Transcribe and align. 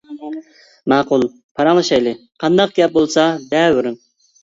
-ماقۇل 0.45 1.27
پاراڭلىشايلى، 1.35 2.17
قانداق 2.47 2.77
گەپ 2.83 2.99
بولسا 3.01 3.31
دەۋېرىڭ. 3.55 4.05